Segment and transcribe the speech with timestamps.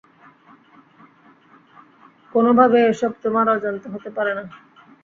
[2.35, 4.43] কোনভাবেই এসব তোমার অজান্তে হতে পারে না।